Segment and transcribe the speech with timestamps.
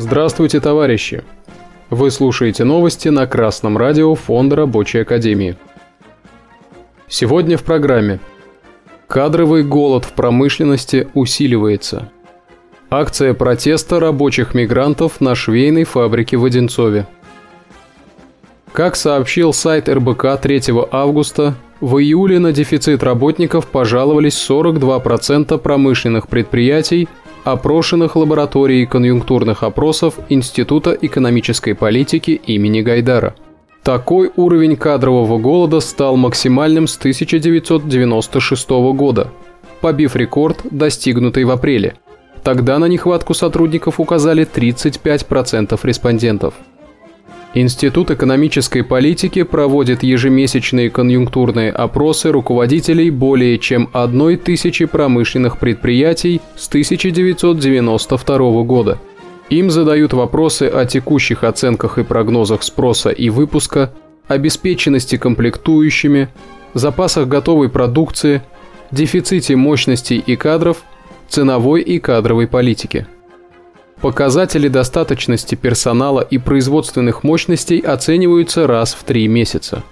[0.00, 1.22] Здравствуйте, товарищи!
[1.90, 5.58] Вы слушаете новости на Красном радио Фонда Рабочей Академии.
[7.06, 8.18] Сегодня в программе
[9.08, 12.10] Кадровый голод в промышленности усиливается.
[12.88, 17.06] Акция протеста рабочих мигрантов на швейной фабрике в Одинцове.
[18.72, 20.62] Как сообщил сайт РБК 3
[20.92, 27.06] августа, в июле на дефицит работников пожаловались 42% промышленных предприятий,
[27.44, 33.34] опрошенных лабораторией конъюнктурных опросов Института экономической политики имени Гайдара.
[33.82, 39.32] Такой уровень кадрового голода стал максимальным с 1996 года,
[39.80, 41.94] побив рекорд, достигнутый в апреле.
[42.42, 46.54] Тогда на нехватку сотрудников указали 35% респондентов–
[47.52, 56.68] Институт экономической политики проводит ежемесячные конъюнктурные опросы руководителей более чем одной тысячи промышленных предприятий с
[56.68, 59.00] 1992 года.
[59.48, 63.92] Им задают вопросы о текущих оценках и прогнозах спроса и выпуска,
[64.28, 66.28] обеспеченности комплектующими,
[66.74, 68.42] запасах готовой продукции,
[68.92, 70.84] дефиците мощностей и кадров,
[71.28, 73.08] ценовой и кадровой политике.
[74.00, 79.82] Показатели достаточности персонала и производственных мощностей оцениваются раз в три месяца.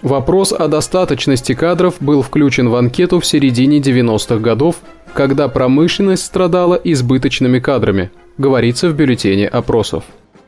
[0.00, 4.76] Вопрос о достаточности кадров был включен в анкету в середине 90-х годов,
[5.12, 10.04] когда промышленность страдала избыточными кадрами, говорится в бюллетене опросов.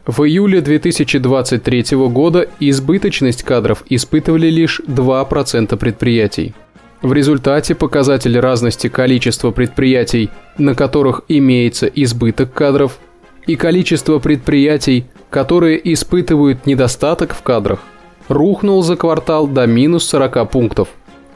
[0.07, 6.55] В июле 2023 года избыточность кадров испытывали лишь 2% предприятий.
[7.03, 12.99] В результате показатель разности количества предприятий, на которых имеется избыток кадров,
[13.47, 17.81] и количество предприятий, которые испытывают недостаток в кадрах,
[18.29, 20.89] рухнул за квартал до минус 40 пунктов,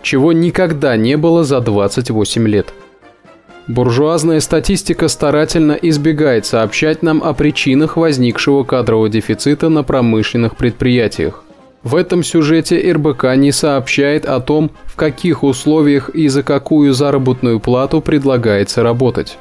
[0.02, 2.72] чего никогда не было за 28 лет.
[3.66, 11.44] Буржуазная статистика старательно избегает сообщать нам о причинах возникшего кадрового дефицита на промышленных предприятиях.
[11.82, 17.58] В этом сюжете РБК не сообщает о том, в каких условиях и за какую заработную
[17.58, 19.38] плату предлагается работать.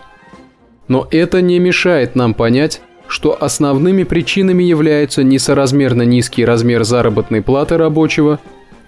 [0.87, 7.77] Но это не мешает нам понять, что основными причинами являются несоразмерно низкий размер заработной платы
[7.77, 8.39] рабочего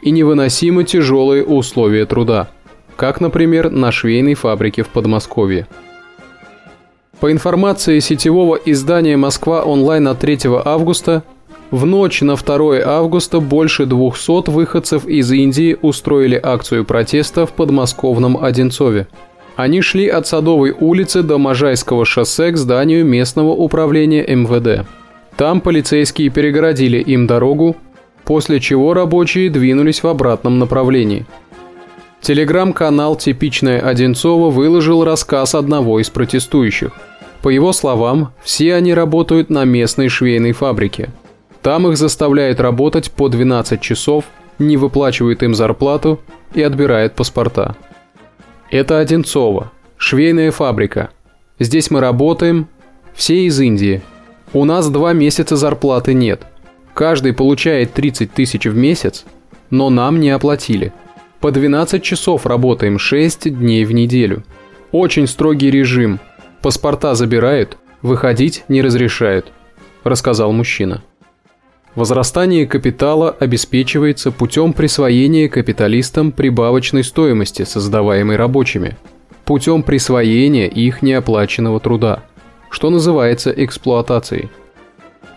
[0.01, 2.49] и невыносимо тяжелые условия труда,
[2.95, 5.67] как, например, на швейной фабрике в Подмосковье.
[7.19, 11.23] По информации сетевого издания «Москва онлайн» от 3 августа,
[11.71, 18.43] в ночь на 2 августа больше 200 выходцев из Индии устроили акцию протеста в подмосковном
[18.43, 19.07] Одинцове–
[19.55, 24.85] они шли от Садовой улицы до Можайского шоссе к зданию местного управления МВД.
[25.37, 27.75] Там полицейские перегородили им дорогу,
[28.25, 31.25] после чего рабочие двинулись в обратном направлении.
[32.21, 36.91] Телеграм-канал «Типичная Одинцова» выложил рассказ одного из протестующих.
[37.41, 41.11] По его словам, все они работают на местной швейной фабрике.
[41.61, 44.25] Там их заставляют работать по 12 часов,
[44.57, 46.19] не выплачивают им зарплату
[46.55, 47.75] и отбирают паспорта.
[48.69, 51.11] Это Одинцово, швейная фабрика.
[51.59, 52.67] Здесь мы работаем,
[53.13, 54.01] все из Индии.
[54.53, 56.43] У нас два месяца зарплаты нет.
[56.93, 59.25] Каждый получает 30 тысяч в месяц,
[59.69, 60.93] но нам не оплатили.
[61.39, 64.43] По 12 часов работаем 6 дней в неделю.
[64.91, 66.19] Очень строгий режим.
[66.61, 69.51] Паспорта забирают, выходить не разрешают,
[70.03, 71.03] рассказал мужчина.
[71.95, 78.97] Возрастание капитала обеспечивается путем присвоения капиталистам прибавочной стоимости, создаваемой рабочими,
[79.45, 82.23] путем присвоения их неоплаченного труда,
[82.69, 84.49] что называется эксплуатацией.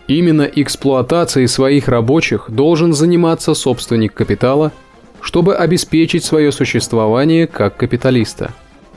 [0.09, 4.73] Именно эксплуатацией своих рабочих должен заниматься собственник капитала,
[5.21, 8.53] чтобы обеспечить свое существование как капиталиста.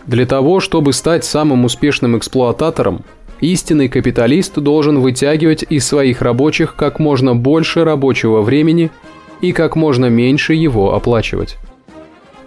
[0.08, 3.04] Для того, чтобы стать самым успешным эксплуататором,
[3.42, 8.92] Истинный капиталист должен вытягивать из своих рабочих как можно больше рабочего времени
[9.42, 11.58] и как можно меньше его оплачивать.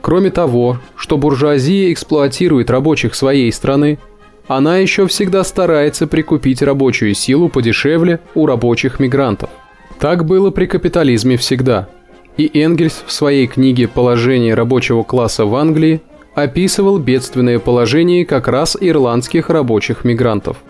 [0.00, 3.98] Кроме того, что буржуазия эксплуатирует рабочих своей страны,
[4.46, 9.50] она еще всегда старается прикупить рабочую силу подешевле у рабочих мигрантов.
[9.98, 11.88] Так было при капитализме всегда.
[12.36, 16.02] И Энгельс в своей книге «Положение рабочего класса в Англии»
[16.34, 20.58] описывал бедственное положение как раз ирландских рабочих мигрантов–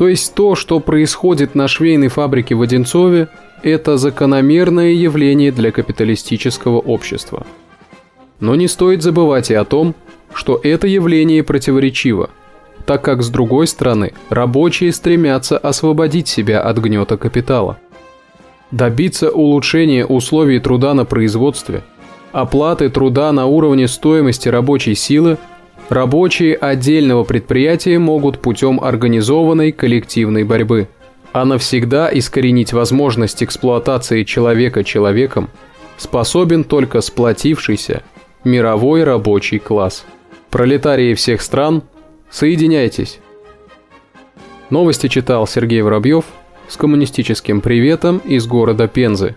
[0.00, 3.28] то есть то, что происходит на швейной фабрике в Одинцове,
[3.62, 7.46] это закономерное явление для капиталистического общества.
[8.40, 9.94] Но не стоит забывать и о том,
[10.32, 12.30] что это явление противоречиво,
[12.86, 17.76] так как с другой стороны рабочие стремятся освободить себя от гнета капитала.
[18.70, 21.82] Добиться улучшения условий труда на производстве,
[22.32, 25.36] оплаты труда на уровне стоимости рабочей силы–
[25.90, 30.88] Рабочие отдельного предприятия могут путем организованной коллективной борьбы.
[31.32, 35.48] а навсегда искоренить возможность эксплуатации человека человеком
[35.96, 38.02] способен только сплотившийся
[38.42, 40.04] мировой рабочий класс.
[40.50, 41.82] Пролетарии всех стран,
[42.30, 43.20] соединяйтесь!
[44.70, 46.24] Новости читал Сергей Воробьев
[46.68, 49.36] с коммунистическим приветом из города Пензы.